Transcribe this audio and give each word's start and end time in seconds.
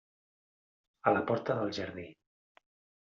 A 1.11 1.13
la 1.17 1.21
porta 1.31 1.57
del 1.59 1.75
jardí. 1.81 2.07